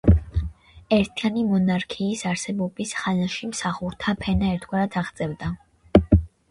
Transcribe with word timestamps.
ერთიანი 0.97 1.43
მონარქიის 1.49 2.25
არსებობის 2.31 2.97
ხანაში 3.03 3.51
მსახურთა 3.53 4.19
ფენა 4.27 4.53
ერთგვარად 4.57 5.01
აღზევდა. 5.05 5.57